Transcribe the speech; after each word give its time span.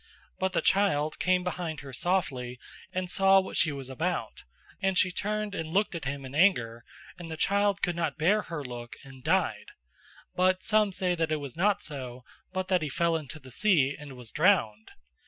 But 0.39 0.53
the 0.53 0.63
child 0.63 1.19
came 1.19 1.43
behind 1.43 1.81
her 1.81 1.93
softly 1.93 2.59
and 2.91 3.07
saw 3.07 3.39
what 3.39 3.55
she 3.55 3.71
was 3.71 3.87
about, 3.87 4.45
and 4.81 4.97
she 4.97 5.11
turned 5.11 5.53
and 5.53 5.69
looked 5.69 5.93
at 5.93 6.05
him 6.05 6.25
in 6.25 6.33
anger, 6.33 6.83
and 7.19 7.29
the 7.29 7.37
child 7.37 7.83
could 7.83 7.95
not 7.95 8.17
bear 8.17 8.41
her 8.41 8.65
look 8.65 8.95
and 9.03 9.23
died; 9.23 9.67
but 10.35 10.63
some 10.63 10.91
say 10.91 11.13
that 11.13 11.31
it 11.31 11.35
was 11.39 11.55
not 11.55 11.83
so, 11.83 12.23
but 12.51 12.67
that 12.67 12.81
he 12.81 12.89
fell 12.89 13.15
into 13.15 13.39
the 13.39 13.51
sea 13.51 13.95
and 13.95 14.13
was 14.13 14.31
drowned. 14.31 14.89